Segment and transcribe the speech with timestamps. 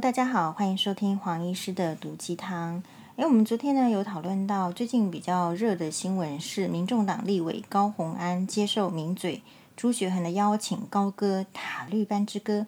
[0.00, 2.82] 大家好，欢迎收听黄医师的毒鸡汤。
[3.16, 9.42] 诶，我们昨天呢有讨论到最近比较热的新闻是，民众党立委高虹安接受名嘴
[9.76, 12.60] 朱学恒的邀请，高歌《塔绿班之歌》，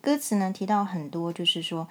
[0.00, 1.88] 歌词呢提到很多，就是说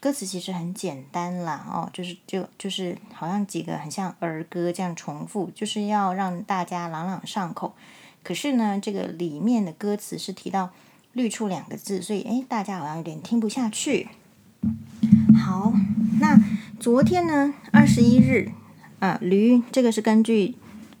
[0.00, 7.74] 歌词其实很简单啦，哦，就是就就是好像几个很像儿歌这样重复，就是要让大家朗朗上口。
[8.22, 10.70] 可是呢，这个里面的歌词是提到。
[11.12, 14.06] 绿处两个字，所以诶，大家好像有点听不下去。
[15.38, 15.72] 好，
[16.20, 16.38] 那
[16.78, 18.52] 昨天呢，二十一日
[18.98, 20.56] 啊，驴这个是根据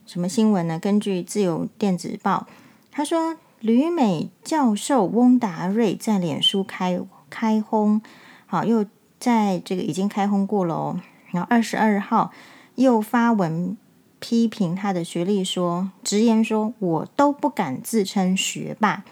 [0.06, 0.78] 什么新闻呢？
[0.78, 2.46] 根据自由电子报，
[2.90, 8.00] 他说吕美教授翁达瑞在脸书开开轰，
[8.46, 8.86] 好，又
[9.18, 11.00] 在这个已经开轰过了哦。
[11.30, 12.32] 然后二十二号
[12.74, 13.76] 又发文
[14.18, 19.04] 批评他的学历说，直言说我都不敢自称学霸。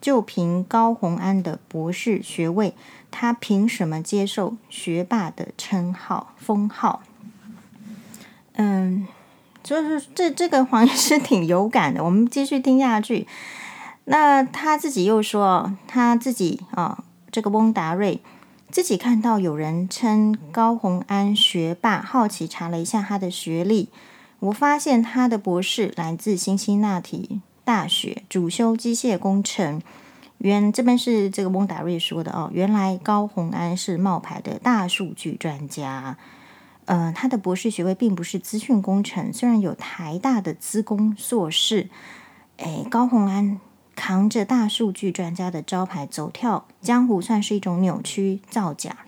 [0.00, 2.74] 就凭高虹安的博士学位，
[3.16, 7.00] 他凭什么接受学霸的称号封号？
[8.54, 9.06] 嗯，
[9.62, 12.02] 就是这这个黄医师 挺有感的。
[12.02, 13.28] 我们继续听下去。
[14.06, 18.20] 那他自己又说，他自己啊，这个翁达瑞
[18.72, 23.88] 自己看到有人称高虹安学霸，好奇查了一下他的学历，
[24.40, 27.40] 我发现他的博士来自辛辛那提。
[27.64, 29.80] 大学主修机械工程，
[30.44, 32.50] 原这边是这个翁达瑞说的哦。
[32.52, 36.18] 原来高虹安是冒牌的大数据专家，
[36.84, 41.88] 呃，他的博士学位并不是资讯工程，虽然有台大的资工硕士，
[42.58, 43.58] 哎，高虹安
[43.96, 48.98] 扛着大数据专家的招牌走跳江湖，算是一种扭曲造假。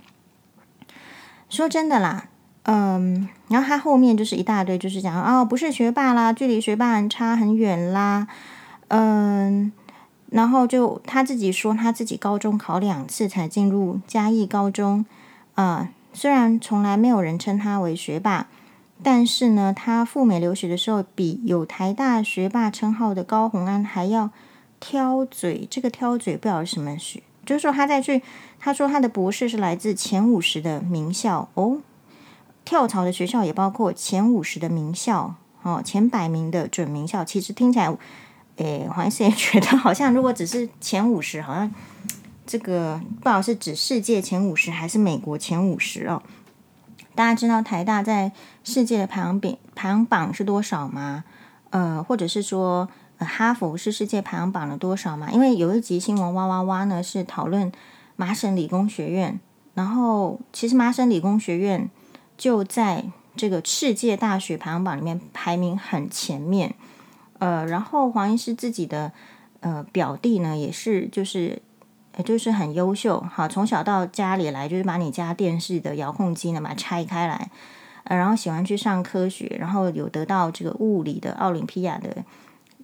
[1.50, 2.28] 说真的啦。
[2.62, 8.26] 嗯，然后他后面就是一大堆，就是讲哦，不是学霸啦，距离学霸很差很远啦。
[8.88, 9.70] 嗯，
[10.30, 15.04] 然后就他自己说，他自己高中考两次才进入嘉义高中。
[15.54, 18.48] 啊、虽然从来没有人称他为学霸，
[19.02, 24.30] 但是呢，他赴美留学的时候，比有台大学霸称号的高虹安还要
[24.80, 25.66] 挑嘴。
[25.70, 28.22] 这个挑嘴不晓得什么学，就是说他在去，
[28.58, 31.78] 他说他的博士是来自前五十的名校哦。
[32.64, 37.24] 跳槽的学校也包括前五十的名校，哦，前百名的准名校。
[37.24, 37.96] 其实听起来，
[38.56, 41.70] 诶，黄医师也觉得好像，如果只是前五十，好像
[42.46, 46.22] 这个不知道是指世界前五十还是美国前五十哦。
[47.14, 48.32] 大家知道台大在
[48.64, 51.24] 世界的排行榜排行榜是多少吗？
[51.70, 55.30] 呃，或者是说，呃，哈佛是世界排行榜的多少吗？
[55.30, 57.70] 因为有一集新闻哇哇哇呢，是讨论
[58.16, 59.40] 麻省理工学院，
[59.74, 61.90] 然后其实麻省理工学院。
[62.38, 63.02] 就在
[63.34, 66.74] 这个世界大学排行榜里面排名很前面，
[67.38, 69.12] 呃，然后黄医师自己的
[69.60, 71.60] 呃表弟呢，也是就是
[72.24, 77.50] 就是很优秀，好，从小到家里来就是把你家电视的遥控器呢把它拆开来，
[78.04, 82.24] 呃，然后喜欢去上科学，然后有得到这个物理的奥林匹亚的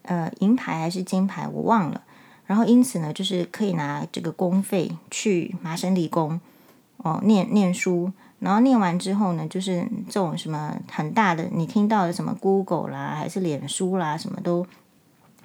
[0.03, 2.03] 呃银牌还是金牌我忘了，
[2.47, 6.41] 然后因此呢就是可以拿这个公费去麻省理工
[6.99, 8.13] 哦念念书。
[8.43, 14.67] 然后念完之后呢，就是这种什么很大的，你听到的什么 Google 啦，还是脸书啦，什么都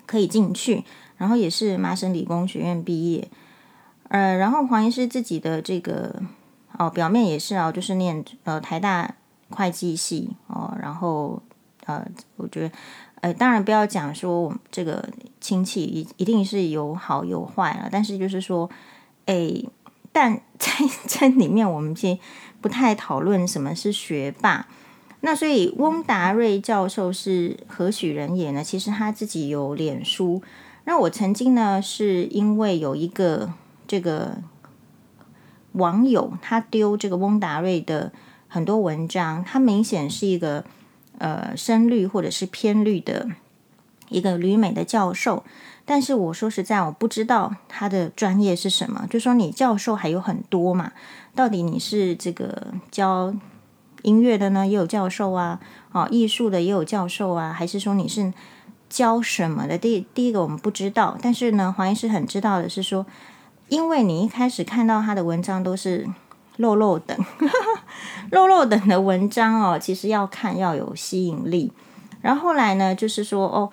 [0.07, 0.83] 可以进去。
[1.15, 3.27] 然后也是麻省理工学院毕业，
[4.07, 6.21] 呃，然后黄医师自己的这个
[6.77, 9.13] 哦，表面也是哦，就是念呃台大
[9.51, 10.75] 会计系哦。
[10.81, 11.39] 然后
[11.85, 12.03] 呃，
[12.35, 12.71] 我觉得
[13.21, 15.07] 呃，当然不要讲说我们这个
[15.39, 18.67] 亲戚一一定是有好有坏了，但是就是说，
[19.25, 19.53] 哎，
[20.11, 20.71] 但在
[21.07, 22.17] 在里面我们先。
[22.67, 24.67] 不太讨论什么是学霸，
[25.21, 28.61] 那所以翁达瑞教授是何许人也呢？
[28.61, 30.41] 其实他自己有脸书。
[30.83, 33.53] 那我曾经呢，是因为有一个
[33.87, 34.39] 这个
[35.71, 38.11] 网友，他丢这个翁达瑞的
[38.49, 40.65] 很多文章，他明显是一个
[41.19, 43.29] 呃深绿或者是偏绿的
[44.09, 45.43] 一个旅美的教授。
[45.85, 49.07] 但是我说实在，我不知道他的专业是什么。
[49.09, 50.91] 就说你教授还有很多嘛。
[51.33, 53.33] 到底你是这个教
[54.01, 55.59] 音乐的呢，也有教授啊，
[55.91, 58.33] 哦，艺术的也有教授啊，还是说你是
[58.89, 59.77] 教什么的？
[59.77, 63.05] 第第一个我们不知道，但是呢，黄医师很知道的是说，
[63.69, 66.07] 因为你一开始看到他的文章都是
[66.57, 67.17] 落落等，
[68.31, 71.71] 落落等的文章哦，其实要看要有吸引力，
[72.21, 73.71] 然后后来呢，就是说哦，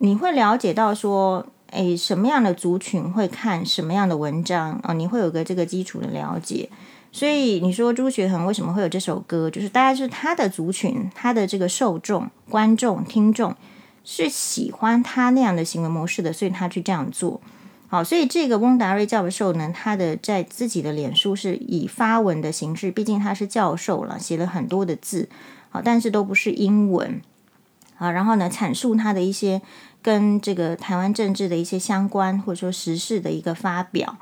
[0.00, 1.46] 你会了解到说。
[1.72, 4.92] 诶，什么样的族群会看什么样的文章哦？
[4.92, 6.68] 你会有个这个基础的了解。
[7.12, 9.48] 所以你说朱学恒为什么会有这首歌？
[9.48, 13.54] 就是大概是他的族群，他的这个受众、观众、听众
[14.02, 17.40] 是喜欢他那样的行为模式的，所以他去这样做。
[17.86, 25.28] 好，所以这个翁达瑞教授呢，他的在自己的脸书是以发文的形式，毕竟他是教授了，写了很多的字，
[25.68, 27.22] 好，但是都不是英文，
[27.98, 29.62] 啊，然后呢，阐述他的一些
[30.02, 34.16] 跟这个台湾政治的一些相关或者说时事的一个发表。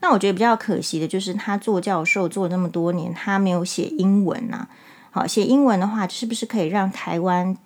[0.00, 4.66] 那我觉得比较可惜的就是他做教授做那么多年，他没有写英文呐、
[5.10, 7.56] 好，写英文的话，是不是可以让台湾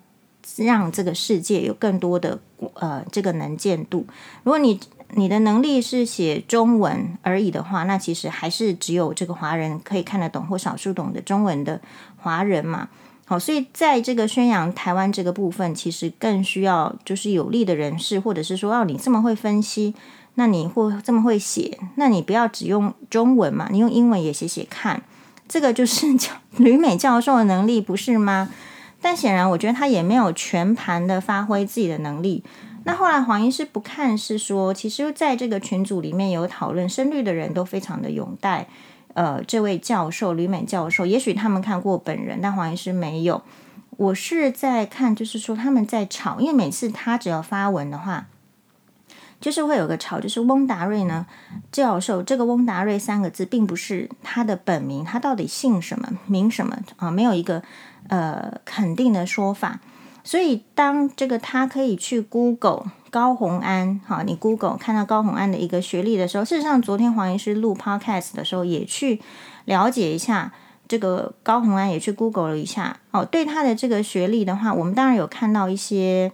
[0.57, 2.39] 让这个世界有更多的
[2.73, 4.05] 呃这个能见度？
[4.43, 4.77] 如果你
[5.11, 11.79] 你的能力是写中文而已的话，那其实还是只有这个华人可以看得懂或少数懂得中文的
[12.17, 12.89] 华人嘛。
[13.29, 19.93] 好，所以在这个宣扬台湾这个部分，其实更需要就是有力的人士，或者是说，哦，你这么会分析，
[20.35, 25.03] 那你或这么会写，那你不要只用中文嘛，你用英文也写写看，
[25.45, 26.07] 这个就是
[26.55, 28.49] 旅美教授的能力，不是吗？
[29.01, 32.41] 但显然，我觉得他也没有全盘的发挥自己的能力。
[32.85, 38.69] 那后来黄医师不看是说，其实在这个群组里面有讨论，深绿的人都非常的拥戴，
[39.17, 43.41] 呃，这位教授吕美教授，也许他们看过本人，但黄医师没有。
[43.97, 48.27] 我是在看，就是说他们在吵，因为每次他只要发文的话，
[49.41, 51.25] 就是会有个吵，就是翁达瑞呢
[51.71, 57.09] 教授，这个翁达瑞三个字并不是他的本名，他到底姓什么名什么啊？
[57.09, 57.63] 没有一个
[58.09, 59.79] 呃肯定的说法。
[60.27, 69.21] 所以，当这个他可以去 Google 高虹安，好，你 Google 看到高虹安的一个学历的时候，事实上，昨天黄医师录 Podcast 的时候也去
[69.63, 70.51] 了解一下
[70.85, 72.97] 这个高虹安，也去 Google 了一下。
[73.11, 76.29] 哦，对他的这个学历的话，我们当然有看到一些，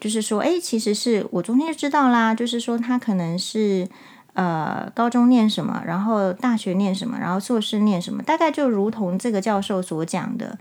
[0.00, 3.86] 就是说，诶，其实是我昨天就知道啦，就是说他可能是
[4.32, 10.58] 呃高中念什么，然后大学念什么，然后硕士念什么，大概就如同这个教授所讲的。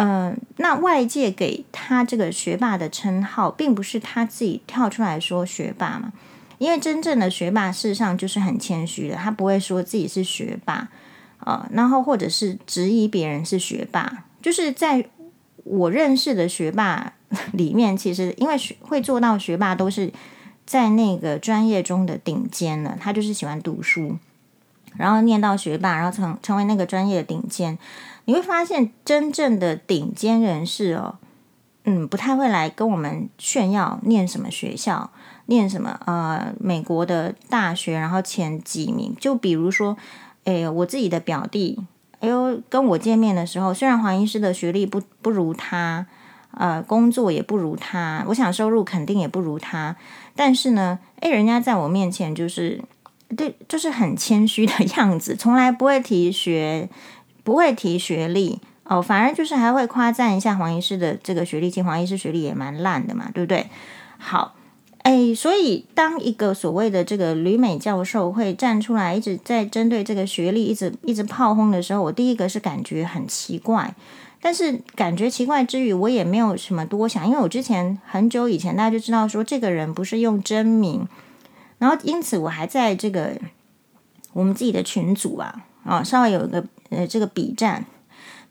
[0.00, 6.12] 嗯、那外界给他这个学霸的称号，并不是他自己跳出来说学霸嘛。
[6.58, 10.88] 因为真正的学霸，事实上就是很谦虚的，他不会说自己是学霸、
[11.40, 14.24] 呃，然后或者是质疑别人是学霸。
[14.40, 15.04] 就是在
[15.64, 17.14] 我认识的学霸
[17.52, 20.12] 里面，其实因为学会做到学霸，都是
[20.64, 22.96] 在那个专业中的顶尖了。
[23.00, 24.16] 他就是喜欢读书，
[24.96, 27.76] 然后念到学霸，然后成成为那个专业的顶尖。
[28.28, 31.14] 你会发现，真正的顶尖人士哦，
[31.84, 35.10] 嗯，不太会来跟我们炫耀念什么学校，
[35.46, 39.16] 念什么呃美国的大学，然后前几名。
[39.18, 39.96] 就比如说，
[40.44, 41.80] 哎，我自己的表弟，
[42.20, 46.04] 哎呦，跟我见面的时候，虽然黄医师的学历不不如他，
[46.50, 49.96] 呃，工作也不如他，我想收入肯定也不如他，
[50.36, 52.84] 但是呢，哎，人家在我面前就是
[53.34, 56.90] 对，就是很谦虚的样子，从来不会提学。
[57.48, 63.68] 不会提学历哦，反而就是还会夸赞一下黄医师的这个学历，其实黄医师学历也蛮烂的嘛，对不对？
[64.18, 64.54] 好，
[64.98, 73.94] 哎，所以当一个所谓的这个旅美教授会站出来，一直在针对这个学历一直一直炮轰的时候，我第一个是感觉很奇怪，
[74.42, 81.08] 但是感觉奇怪之余，我也没有什么多想，因为我之前很久以前大家就知道说这个人不是用真名，
[81.78, 83.32] 然后因此我还在这个
[84.34, 86.62] 我们自己的群组啊啊、哦，稍微有一个。
[86.90, 87.84] 呃，这个笔战，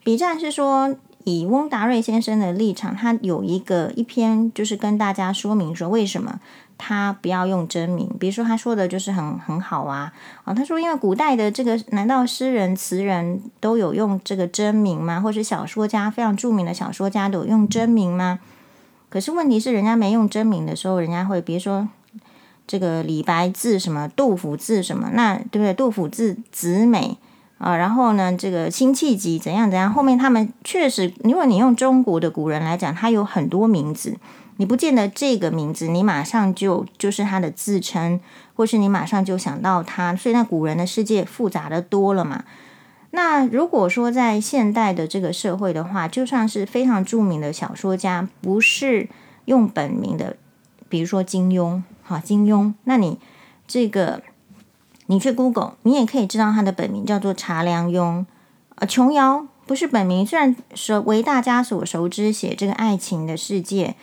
[0.04, 6.40] 笔战是说以翁达瑞先生的立场，他有一个一篇，就是跟大家说明说为什么
[6.78, 8.08] 他不要用真名。
[8.18, 10.12] 比如说他说的就是很很好啊，
[10.44, 15.20] 啊，他说因为古代的这个难道诗人词人都有用这个真名吗？
[15.20, 18.38] 或是小说家非常著名的小说家都有用真名吗？
[19.10, 21.88] 可是问题是人家没用真名的时候，人家会比如说
[22.66, 25.74] 这个李白字什么，杜甫字什么，那对不对？
[25.74, 27.18] 杜甫字子美。
[27.58, 29.92] 啊，然后呢，这个辛弃疾怎样怎样？
[29.92, 34.16] 后面他们确实，如果你用中国的古人来讲，他有很多名字，
[34.58, 38.20] 你不见得这个名字你马上就就是他的自称，
[38.54, 40.14] 或是你马上就想到他。
[40.14, 42.44] 所以那古人的世界复杂的多了嘛。
[43.10, 49.08] 那如果说在现代的这个社会的话，就算是非常著名的小说家，不是
[49.46, 50.36] 用本名的，
[50.88, 53.18] 比如说金庸，哈，金庸，那你
[53.66, 54.22] 这个。
[55.10, 58.26] 你去 Google，你也可以知道他的本名叫做查良镛。
[58.74, 63.94] 呃，琼瑶不是本名，虽然说为大家所熟知，写这个爱情的世界，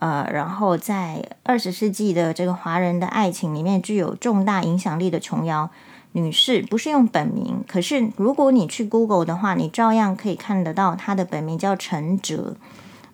[0.00, 5.70] 呃，然后在二十世纪的这个华人的爱情里面具有重大影响力的琼瑶
[6.12, 7.64] 女士，不是用本名。
[7.66, 12.54] 可是如果你去 Google 的话，你照样可以看得到她的本名叫陈哲。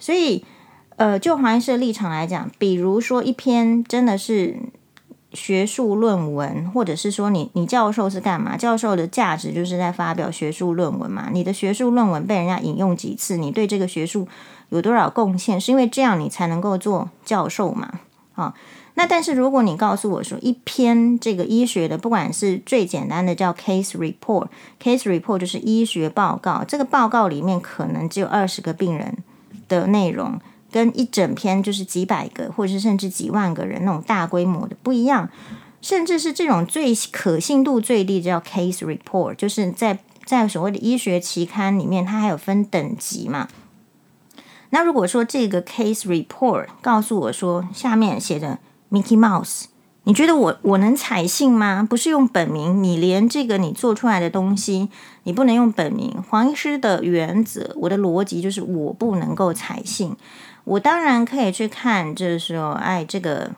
[0.00, 0.44] 所以，
[0.96, 4.58] 呃，就黄医师的立场来讲，比如说一篇真的是。
[5.32, 8.56] 学术论文，或者是说你你教授是干嘛？
[8.56, 11.28] 教授的价值就是在发表学术论文嘛。
[11.32, 14.26] 你的学术论文被人家引用几次，你对这个学术
[14.70, 15.60] 有多少贡献？
[15.60, 18.00] 是因为这样你才能够做教授嘛？
[18.34, 18.54] 啊，
[18.94, 29.16] 那但是如果你告诉我说一篇这个医学的，不管是最简单的叫 case report，case report 就是医学报告，这个报告里面可能只有二十个病人
[29.68, 30.38] 的内容，
[30.76, 35.30] 跟一整篇就是几百个或者是甚至几万个人那种大规模的不一样，
[35.80, 43.48] 甚至是这种最可信度最低叫 case report，就是在在所谓的医学期刊里面，它还有分等级嘛。
[44.68, 48.58] 那如果说这个 case report 告诉我说下面写着。
[48.88, 49.64] Mickey Mouse，
[50.08, 51.84] 你觉得我我能采信吗？
[51.90, 54.88] 不是用本名，你连这个你做出来的东西，
[55.24, 56.22] 你不能用本名。
[56.30, 60.14] 黄医师的原则，我的逻辑就是我不能够采信。
[60.62, 63.50] 我当然可以去看，就是说，哎，这个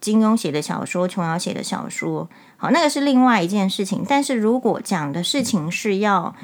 [0.00, 4.04] 金庸写的小说，琼瑶写的小说，好，那个是另外一件事情。
[4.08, 6.34] 但是如果讲的事情是要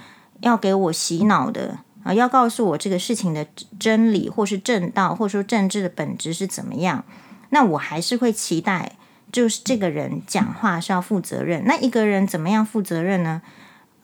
[0.42, 3.45] 要给我洗脑的啊，要告诉我这个事情的
[3.80, 7.04] 真理，或是正道，或者说政治的本质是怎么样？
[7.50, 8.92] 那我还是会期待，
[9.37, 11.62] 就是这个人讲话是要负责任。
[11.66, 13.43] 那一个人怎么样负责任呢？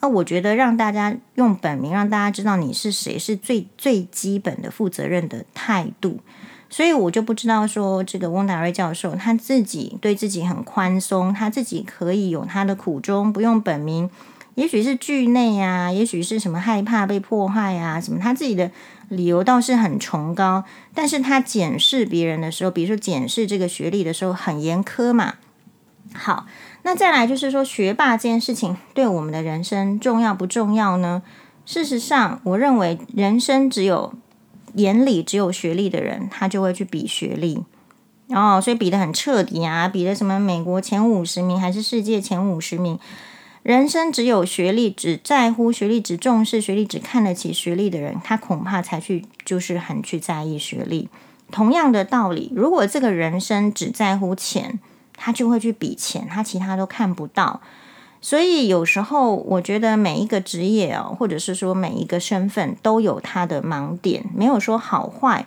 [0.00, 6.20] 那我觉得让大家用本名，让大家知道你是谁，是最最基本的负责任的态度。
[6.68, 14.10] 所以我就不知道说，这个翁达瑞教授他自己对自己很宽松，他自己可以有他的苦衷，不用本名。
[14.56, 18.70] 也许是惧内啊，也许是什么害怕被迫害啊，什么他自己的。
[19.12, 20.64] 理由倒是很崇高，
[20.95, 25.35] 但是他检视别人的时候，比如说检视这个学历的时候很严苛嘛。
[26.14, 26.47] 好，
[26.83, 31.23] 那再来就是说学霸这件事情对我们的人生重要不重要呢？
[31.64, 34.14] 事实上，我认为人生只有
[34.75, 37.62] 眼里只有学历的人，他就会去比学历
[38.28, 42.99] 哦，所以比得很彻底啊，比的什么美国前五十名还是世界前五十名。
[43.62, 51.09] 人生只有学历，只在乎学历，只重视学历，只看得起学历的人，他恐怕才去就是很去在意学历。
[51.52, 54.81] 同样的道理，如果这个人生只在乎钱，
[55.16, 57.61] 他就会去比钱，他其他都看不到。
[58.21, 65.47] 所以有时候我觉得每一个职业哦，或者是说每一个身份都有他的盲点，没有说好坏。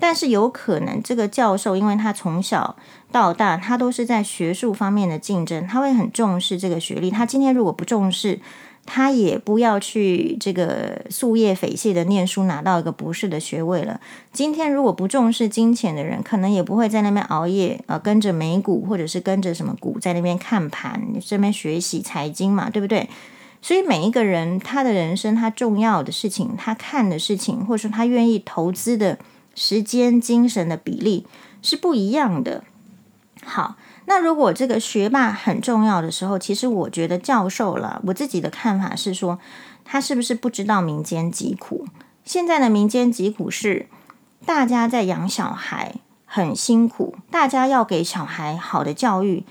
[0.00, 2.74] 但是有可能这个教授，因为他从小
[3.12, 7.10] 到大，他都是在学术方面的竞争，他会很重视这个学历。
[7.10, 8.40] 他今天如果不重视，
[8.84, 14.00] 他也不要去这个夙夜匪懈的念书，拿到一个博士的学位了。
[14.32, 23.08] 今天如果不重视金钱的人，可能也不会在那边熬夜，呃，跟着美股或者是跟着什么股在那边看盘，这边学习财经嘛，对不对？
[23.60, 29.16] 所以每一个人他的人生，他重要的事情，他看的事情，或者说他愿意投资的。
[29.54, 31.26] 时间、精神的比例
[31.60, 32.64] 是不一样的。
[33.44, 39.38] 好，那如果这个学霸很重要的时候，其实我觉得教授了，我自己的看法是说，
[39.84, 41.86] 他是不是不知道民间疾苦？
[42.24, 43.88] 现在的民间疾苦是
[44.46, 49.44] 大家在养小孩很辛苦，大家要给小孩好的教育，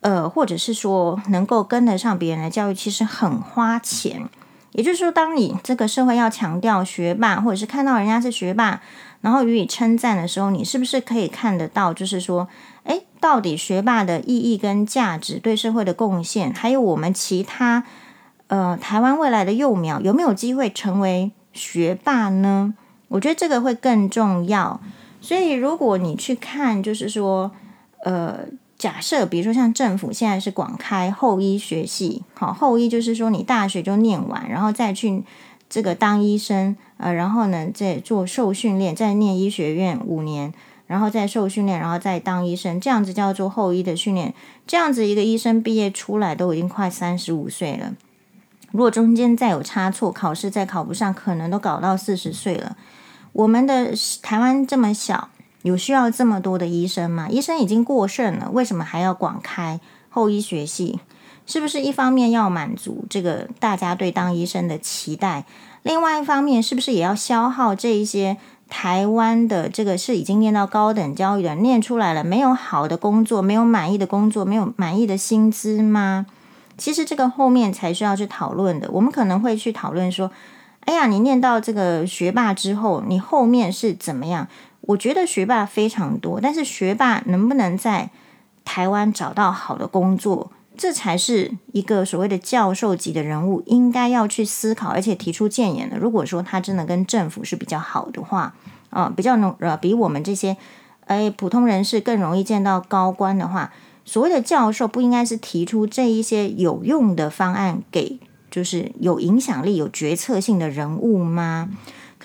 [0.00, 4.28] 呃，或者是说能够跟得上别人的教育，其实很花钱。
[4.76, 8.82] 也就是说，当你这个社会要强调学霸，或者是看到人家是学霸，
[9.22, 11.94] 然后予以称赞的时候，你是不是可以看得到？
[11.94, 12.46] 就是说，
[12.84, 17.84] 诶，到底学霸的意义跟价值，对社会的贡献，还有我们其他
[18.48, 22.74] 呃台湾未来的幼苗，有没有机会成为学霸呢？
[23.08, 24.78] 我觉得这个会更重要。
[25.22, 27.50] 所以，如果你去看，就是说，
[28.04, 28.40] 呃。
[28.86, 35.24] 假设，比如说像政府现在是广开后医学系，好，后医就是说你大学就念完，然后再去
[35.68, 40.54] 这个当医生，呃，然后呢再做受训练，再念医学院五年，
[40.86, 44.32] 然后再受训练，然后再当医生，这样子叫做后医的训练。
[44.68, 47.92] 这样子一个医生毕业出来都已经快三十五岁了，
[48.70, 52.76] 如果中间再有差错，考试再考不上，可能都搞到四十岁了。
[53.32, 55.30] 我们的台湾这么小。
[55.66, 57.26] 有需要这么多的医生吗？
[57.28, 61.00] 医生已经过剩了，为什么还要广开后医学系？
[61.44, 65.44] 是不是一方面要满足这个大家对当医生的期待，
[65.82, 68.36] 另外一方面是不是也要消耗这一些
[68.68, 76.26] 台湾的这个是已经念到高等教育的，念出来了没有好的工作，没有满意的工作，没有满意的薪资吗？
[76.78, 78.88] 其实这个后面才需要去讨论的。
[78.92, 80.30] 我们可能会去讨论说，
[80.84, 84.46] 哎呀，你念到这个学霸之后，你后面是怎么样？
[84.86, 88.10] 我觉得学霸非常多，但是学霸能不能在
[88.64, 95.96] 台湾找到好的工作，这才是一个所谓的教授级的人物应该要去思考，而且提出建言的。
[95.98, 98.54] 如果说他真的跟政府是比较好的话，
[98.90, 100.56] 啊、呃，比较能呃比我们这些
[101.06, 103.72] 哎普通人士更容易见到高官的话，
[104.04, 111.68] 所谓的教授不应该是提出这一些有用的方案给就是有影响力、有决策性的人物吗？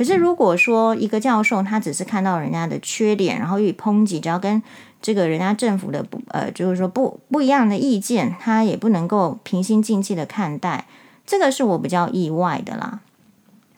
[0.01, 4.60] 可是，如果说一个教授他只是看到人家的缺点，然后予以抨击，只要跟
[5.00, 10.88] 这个人家政府的不呃，就是说不不一样的意见，他也不能够平心静气的看待，
[11.27, 13.01] 这个是我比较意外的啦。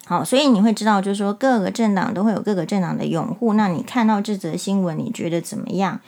[0.06, 3.56] 好，所以你会知道，就是说各个政党都会有各个政党的拥护。
[3.56, 6.00] 那你看到这则新闻，你觉得怎么样？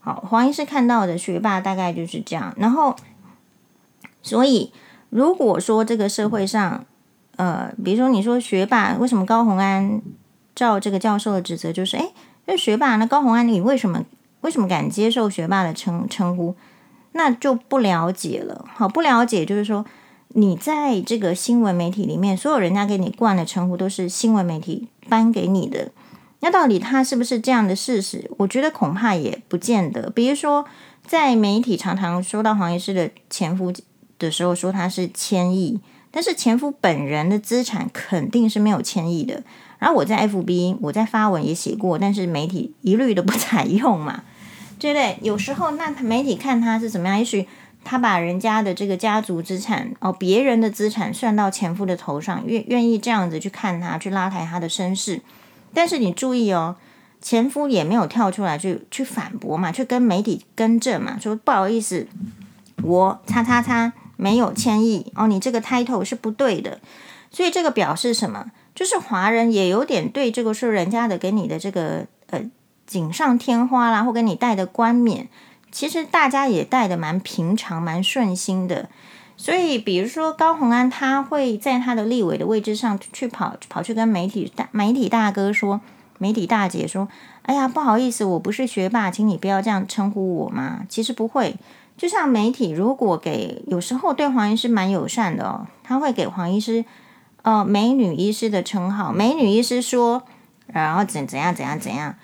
[0.00, 2.52] 好，黄医师看到的学霸大概就是这样。
[2.58, 2.94] 然后，
[4.20, 4.74] 所以
[5.08, 6.84] 如果说这个社会上，
[7.36, 10.00] 呃，比如说你说学霸，为什么高虹安
[10.54, 12.12] 照这个教授的指责，就是哎，
[12.46, 14.04] 那学霸，那高虹安你为什么？
[14.42, 16.54] 为什么敢接受学霸的称称呼？
[17.12, 18.66] 那就不了解了。
[18.74, 19.86] 好，不了解就是说，
[20.28, 25.92] 你在这个新闻媒体里面，所有人家给你冠的称呼都是新闻媒体颁给你的。
[26.40, 28.30] 那到底他是不是这样的事实？
[28.36, 30.10] 我觉得恐怕也不见得。
[30.10, 30.66] 比如说，
[31.06, 33.72] 在媒体常常说到黄医师的前夫
[34.18, 35.80] 的时候，说他是千亿，
[36.14, 39.42] 但是前夫本人的资产肯定是没有千亿的。
[39.80, 44.22] 然后我在 FB，我在发文也写过，但是媒体一律都不采用嘛。
[44.78, 45.18] 对不对？
[45.22, 47.48] 有时候那媒体看他是怎么样，也许
[47.82, 55.20] 他把人家的这个家族资产哦，别人的资产算到前夫的头上，愿愿意这样子去看他，去拉抬他的身世。
[55.72, 56.76] 但是你注意哦，
[57.20, 62.06] 前夫也没有跳出来去去反驳嘛，去跟媒体更正嘛，说不好意思，
[62.82, 66.80] 我叉叉叉没有千亿哦，你这个 title 是不对的。
[67.30, 68.50] 所以这个表示什么？
[68.74, 72.50] 就是华人也有点对这个是人家的给你的这个呃。
[72.86, 75.26] 锦上添花啦，或给你戴的冠冕，
[75.72, 78.90] 其实大家也戴的蛮平常、蛮顺心的。
[79.38, 85.80] 所以，比如说高虹安，他会在他的立委的位置上去跑，跑去跟媒体大媒体大哥说、
[86.18, 87.08] 媒体大姐说
[87.44, 91.56] ：“哎呀，不好意思，我不是学霸，请你不要这样称呼我嘛。”其实不会，
[91.96, 96.84] 就像媒体如果给有时候对黄医师蛮友善的哦，他会给黄医师
[97.42, 99.12] 呃美女医师的称号。
[99.12, 100.22] 美女医师说，
[100.66, 102.14] 然后怎怎样怎样怎样。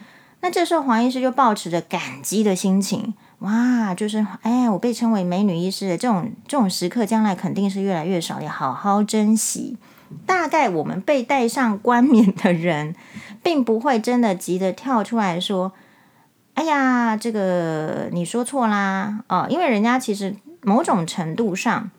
[0.41, 9.77] 那这时候黄医师就抱持着感激的心情，哇，就是哎，我被称为美女医师的这种这种时刻，将来肯定是越来越少，要好好珍惜。
[10.27, 12.97] 大概我们被戴上冠冕的人，
[13.43, 15.73] 并不会真的急着跳出来说
[16.61, 21.91] ：“哎呀，这个你说错啦。”哦，因为人家其实某种程度上，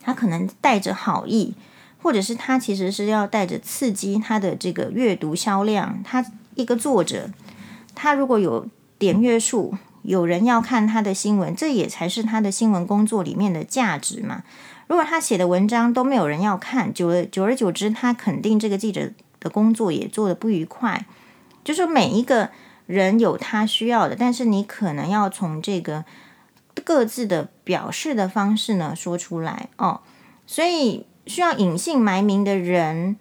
[0.00, 1.54] 他可能带着好意，
[2.00, 6.24] 或者是他其实是要带着刺激他的这个阅读销量，他
[6.54, 7.28] 一个作者。
[7.94, 8.66] 他如果有
[8.98, 14.42] 点阅数，有人要看他的新闻，这也才是他的新闻工作里面的价值嘛。
[14.86, 21.04] 如果他写的文章都没有人要看，久而久而久之，他肯定这个记者的工作也做得不愉快。
[21.62, 22.50] 就是每一个
[22.86, 26.04] 人有他需要的，但是你可能要从这个
[26.84, 30.00] 各自的表示的方式呢说出来哦。
[30.46, 33.16] 所以需要隐姓埋名的人。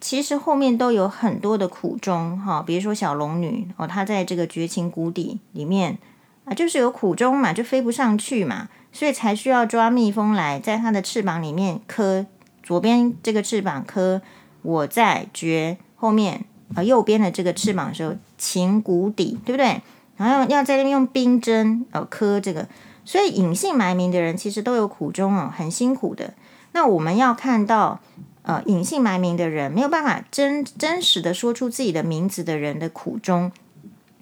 [0.00, 5.98] 其实后面都有很多的苦衷哈，比如说小龙女哦，她在这个绝情谷底里面
[6.44, 12.24] 啊，就是有苦衷嘛，就飞不上去嘛，所以才需要抓蜜蜂来在它的翅膀里面磕
[12.62, 14.22] 左边这个翅膀磕
[14.62, 16.44] 我在绝后面
[16.74, 19.80] 啊右边的这个翅膀的时候情谷底，对不对？
[20.16, 22.66] 然后要在那边用冰针呃，磕这个，
[23.04, 26.34] 所以隐姓埋名的人其实都有苦衷哦，很辛苦的。
[26.72, 28.00] 那我们要看到。
[28.42, 33.52] 呃，隐姓埋名的人没有办法真真实的说出自己的名字的人的苦衷。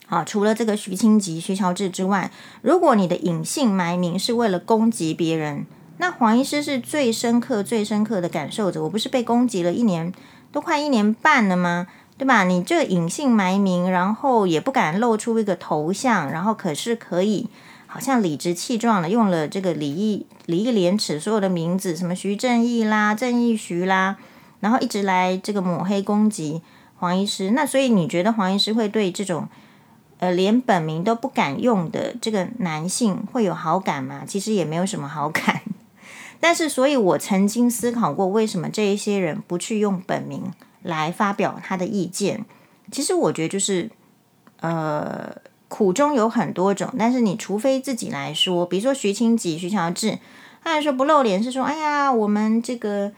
[0.06, 5.64] 好，除了这个徐清吉、徐乔治之外，如果你的隐姓埋名是为了攻击别人，
[5.98, 8.82] 那黄医师是最深刻、最深刻的感受者。
[8.82, 10.12] 我不是被攻击了一年，
[10.50, 11.86] 都快一年半了吗？
[12.18, 12.44] 对吧？
[12.44, 17.48] 你这个隐姓埋名，然后也不敢露出一个头像，然后可是可以。
[17.88, 24.16] 好像理直气壮的用了这个礼义礼义廉耻所有的名字，什么徐正义啦、正义徐啦，
[24.60, 26.60] 然后一直来这个抹黑攻击
[26.96, 27.52] 黄医师。
[27.52, 29.48] 那所以你觉得黄医师会对这种
[30.18, 34.24] 呃连本名都不敢用的这个男性会有好感吗？
[34.26, 35.62] 其实也没有什么好感。
[36.38, 40.52] 但是，所以我曾经思考过，为什么这一些人不去用本名
[40.86, 42.44] 来发表他的意见？
[42.90, 43.90] 其实我觉得就是
[44.60, 45.36] 呃。
[45.68, 50.16] 苦衷有很多种，但是你除非自己来说，比如说徐清吉、徐乔治，
[50.62, 53.10] 他还说不露脸是说，哎呀，我们这个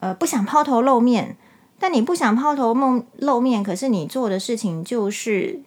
[0.00, 1.34] 呃不想抛头露面。
[1.78, 5.62] 但你不想抛头露露面，可是你做的事情就是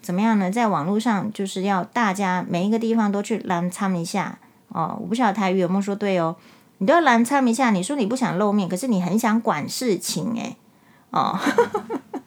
[0.00, 0.50] 怎么样呢？
[0.50, 4.96] 在网络上就是要大家每一个地方都去拦参一下哦。
[4.98, 6.34] 我不晓得台语有没有说对哦，
[6.78, 7.70] 你都要拦参一下。
[7.70, 10.56] 你说你不想露面，可是你很想管事情诶。
[11.12, 11.38] 哦。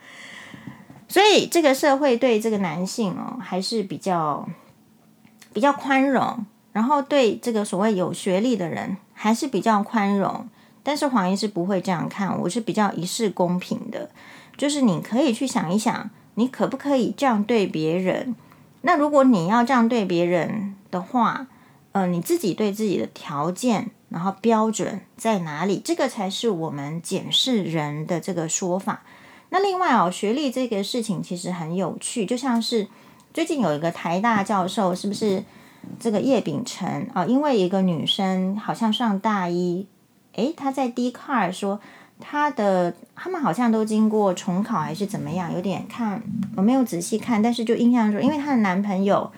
[1.08, 4.48] 所以这个社会对这个男性哦，还是比较
[5.54, 10.48] 比较宽容，然后对这个所谓有学历的人还是比较宽容。
[10.84, 14.10] 但是黄医师不会这样看，我是比较一视公平的，
[14.56, 18.36] 就是你可以去想一想，你可不可以这样对别人？
[18.82, 21.48] 那如果你要这样对别人的话，
[21.94, 25.82] 呃，你自己对自己的条件，然后标准在哪里？
[25.84, 29.04] 这个才是我们检视人的这个说法。
[29.50, 32.88] 那另外哦，学历这个事情其实很有趣，就像是
[33.34, 35.44] 最近有一个台大教授，是不是
[36.00, 37.26] 这个叶秉辰啊、哦？
[37.28, 39.86] 因为一个女生好像上大一，
[40.36, 41.82] 诶，她在 Dcard 说
[42.18, 46.24] 她的他们好像都经过重考还是怎么样，有点看
[46.56, 49.30] 我没有仔细看，但是就印象中，因为她的男朋友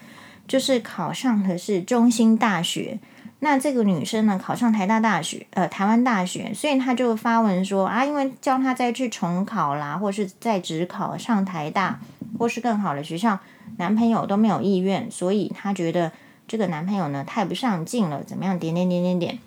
[0.48, 3.00] 就是考上的是中兴大学。
[3.39, 12.00] 那这个女生呢，考上台大大学，呃，台湾大学，所以她就发文说啊，因为叫她再去重考啦，或是再职考上台大，
[12.39, 13.39] 或是更好的学校，
[13.78, 16.12] 男朋友都没有意愿，所以她觉得
[16.47, 18.58] 这个男朋友呢太不上进了，怎么样？
[18.58, 19.39] 点点点点点。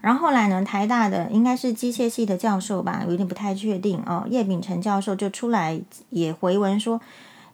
[0.00, 7.00] 然后后来呢，台大的应该是机械系的教授吧，有点不太确定哦，叶秉成教授就出来也回文说。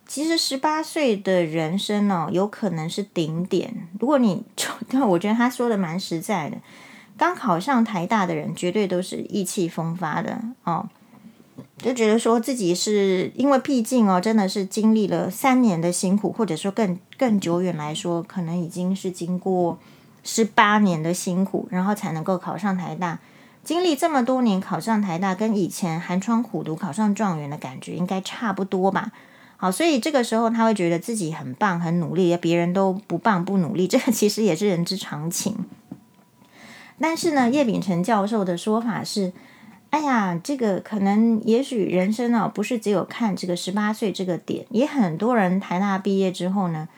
[0.07, 3.89] 其实十八岁的人生哦，有可能是顶点。
[3.99, 4.45] 如果你，
[4.89, 6.57] 但我觉得他说的蛮实在的。
[7.19, 10.87] 刚考上台大的人，绝对都是意气风发的哦，
[11.79, 19.79] 就觉得说自己是因为毕竟哦，真的是经历了三年的辛苦，或者说更更久远来说，可能已经是经过
[20.23, 23.19] 十八年的辛苦，然后才能够考上台大。
[23.65, 29.11] 经历这么多年考上台大，跟以前寒窗苦读考上状元的感觉应该差不多吧。
[29.59, 35.57] 好，所以这个时候他会觉得自己很棒、很努力，别人都不棒、不努力，这个其实也是人之常情。
[37.01, 39.33] 但是呢，叶秉辰教授的说法是：
[39.91, 46.89] 哎呀，这个可能也许人生哦，不是只有看这个十八岁这个点，也很多人台大毕业之后呢，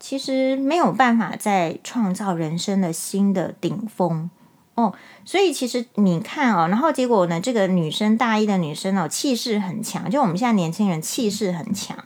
[0.00, 4.30] 其实没有办法再创造人生的新的顶峰。
[4.78, 11.98] 哦，所以其实你看哦，然后结果呢，这个女生大一的女生哦，气势很强，就我们现在年轻人气势很强。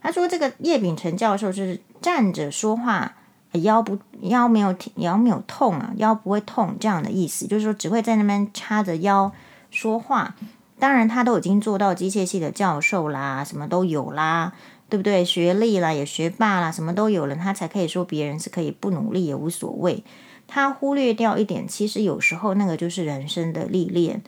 [0.00, 3.16] 他说这个叶丙成教授就是站着说话，
[3.52, 9.30] 腰不腰没有腰没有痛啊，腰不会痛这样的意思，就是说只会在那边叉着腰
[9.70, 10.34] 说话。
[10.78, 14.52] 当然他都已经做到机械系的教授啦，什么都有啦，
[14.88, 15.22] 对不对？
[15.22, 20.02] 学历啦也学霸啦，什么都有了，他才可以说别人是可以不努力也无所谓。
[20.48, 24.22] 他忽略掉一点，其实有时候那个就是人生的历练。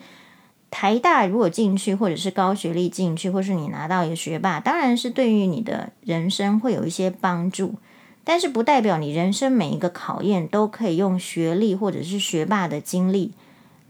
[0.71, 7.77] 台大如果进去，或者是高学历进去，或是你拿到一个学霸，当然是对于你的人生会有一些帮助。
[8.23, 13.33] 但是不代表你人生每一个考验都可以用学历或者是学霸的经历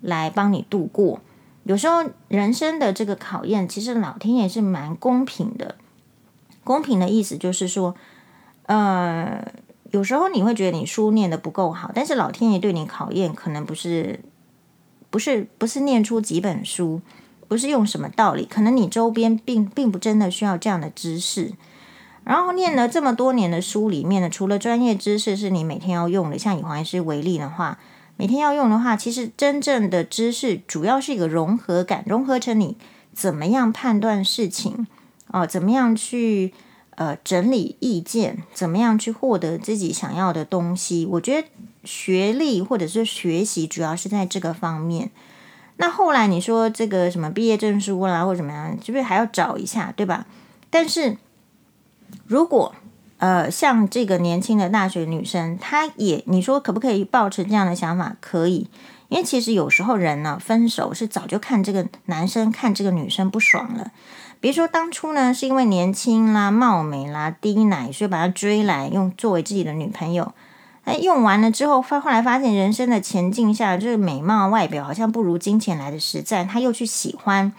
[0.01, 1.21] 来帮你度过。
[1.65, 5.75] 有时候人生的这个考验，其实老天爷是蛮公平的。
[6.63, 7.97] 公平的意思就是说，
[8.67, 9.45] 呃。
[9.91, 14.21] 有时候你会觉得你书念得不够好，但是老天爷对你考验可能不是，
[15.09, 17.01] 不是不是念出几本书，
[17.49, 21.53] 不是用什么道理，可能你周边并并不真的需要这样的知识。
[22.25, 27.79] 然后念了这么多年的书里面呢，除了专业知识是你每天要用的，像以黄医师为例的话，
[28.19, 32.77] 每天要用的话，其实真正的知识主要是一个融合感，融合成你
[33.15, 34.87] 怎么样判断事情
[35.29, 36.53] 哦，怎么样去。
[36.99, 41.07] 呃，整理意见，怎么样去获得自己想要的东西？
[41.07, 41.47] 我觉得
[41.85, 45.13] 学历或者是学习，主要是在这个方面。
[45.77, 50.27] 那后来你说这个什么毕业证书啦，或者怎么样，是不是还要找一下，对吧？
[50.71, 51.17] 但是
[52.27, 52.75] 如果
[53.19, 58.17] 呃，像这个年轻的大学女生，她也你说可不可以抱持这样的想法？
[58.21, 58.69] 可以，
[59.09, 63.93] 因为其实有时候人呢，分手是早就看这个男生看这个女生不爽了。
[64.41, 70.33] 比如说当初呢，是因为年轻啦、貌美啦、低奶，所以把她追来用作为自己的女朋友。
[70.85, 76.45] 哎，用完了之后，发后来发现人生的前进下，这个美貌外表好像不如金钱来的实在。
[76.45, 77.53] 他又去喜欢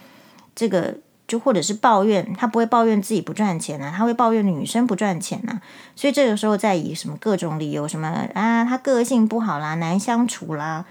[0.55, 0.95] 这个，
[1.27, 5.61] 就或者是抱怨，他不会抱怨自己不赚钱啊，他会抱怨女生不赚钱啊。
[5.95, 10.85] 所以这个时候再以什么各种理由，什么啊，他个性不好啦，难相处啦，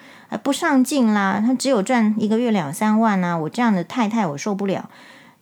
[0.44, 4.88] 不上进啦，他只有赚一个月两三万啊，我这样的太太我受不了。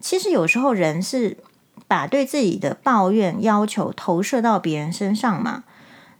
[0.00, 1.38] 其实有时候人是
[1.88, 5.64] 把对自己的抱怨要求投射到别人身上嘛，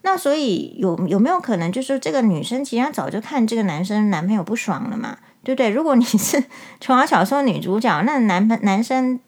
[0.02, 5.68] 那所以有有没有可能就是这个女生其实早就看这个男生男朋友不爽了嘛，对不对？
[5.68, 6.44] 如果你是
[6.80, 9.18] 琼瑶小说女主角，那男朋男生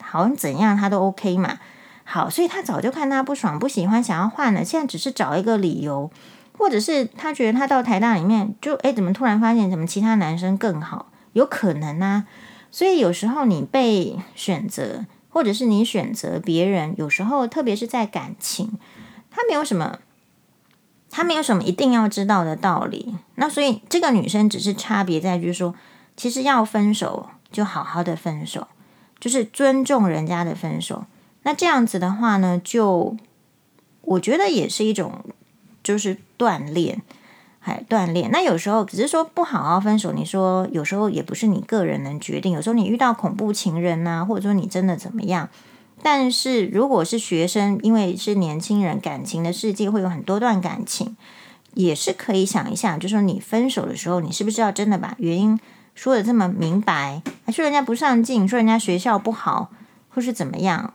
[0.00, 1.58] 好像怎样他都 OK 嘛，
[2.04, 6.10] 好，所以他早就看他不爽不喜欢想要换了，现在只是找一个理由，
[6.58, 12.24] 或者是他觉得他到台大里面就诶，怎么突然发现怎么其他男生更好，有可能啊。
[12.76, 18.78] 所以有时候你被选择，或者是你选择别人，有时候特别是在感情，
[19.30, 20.00] 他没有什么，
[21.10, 23.16] 他没有什么一定要知道的道理。
[23.36, 25.74] 那所以这个女生只是差别在，就是说，
[26.18, 28.68] 其实要分手就好好的分手，
[29.18, 31.06] 就是尊重人家的分手。
[31.44, 33.16] 那这样子的话呢，就
[34.02, 35.24] 我觉得也是一种
[35.82, 37.00] 就是锻炼，
[37.66, 38.30] 还锻炼。
[38.30, 42.52] 那有时候只是说不好好分手，你说有时候也不是你个人能决定。
[42.52, 45.48] 有时候你遇到恐怖情人呐、啊，或者说你真的怎么样。
[46.00, 51.16] 但是如果是学生，因为是年轻人，感情的世界会有很多段感情，
[51.74, 55.58] 也是可以想一下，就说你分手的时候，你是不是要真的把原因
[55.94, 57.22] 说得这么明白？
[57.44, 59.72] 还说人家不上进，说人家学校不好，
[60.08, 60.94] 或是怎么样？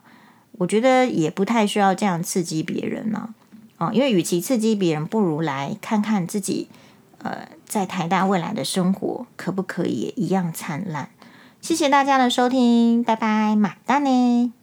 [0.59, 3.33] 我觉得也不太需要这样刺激别人呢。
[3.81, 6.69] 哦，因为与其刺激别人，不如来看看自己，
[7.17, 11.09] 呃，在台大未来的生活可不可以也一样灿烂？
[11.61, 14.60] 谢谢大家的收听，拜拜，马丹呢。